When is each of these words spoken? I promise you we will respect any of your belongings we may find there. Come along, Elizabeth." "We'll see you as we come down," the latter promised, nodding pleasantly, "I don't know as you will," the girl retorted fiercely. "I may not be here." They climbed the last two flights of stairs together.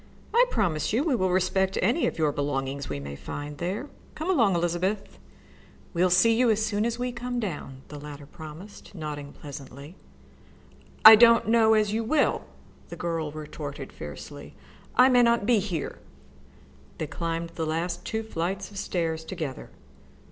I 0.33 0.45
promise 0.49 0.93
you 0.93 1.03
we 1.03 1.13
will 1.13 1.29
respect 1.29 1.77
any 1.79 2.07
of 2.07 2.17
your 2.17 2.31
belongings 2.31 2.89
we 2.89 2.99
may 2.99 3.15
find 3.15 3.59
there. 3.59 3.87
Come 4.15 4.31
along, 4.31 4.55
Elizabeth." 4.55 5.19
"We'll 5.93 6.09
see 6.09 6.33
you 6.33 6.49
as 6.49 6.71
we 6.97 7.11
come 7.11 7.39
down," 7.39 7.83
the 7.89 7.99
latter 7.99 8.25
promised, 8.25 8.95
nodding 8.95 9.31
pleasantly, 9.31 9.95
"I 11.05 11.15
don't 11.15 11.47
know 11.47 11.75
as 11.75 11.93
you 11.93 12.03
will," 12.03 12.45
the 12.89 12.95
girl 12.97 13.31
retorted 13.31 13.93
fiercely. 13.93 14.55
"I 14.95 15.07
may 15.07 15.21
not 15.21 15.45
be 15.45 15.59
here." 15.59 15.99
They 16.97 17.05
climbed 17.05 17.49
the 17.49 17.67
last 17.67 18.03
two 18.03 18.23
flights 18.23 18.71
of 18.71 18.77
stairs 18.79 19.23
together. 19.23 19.69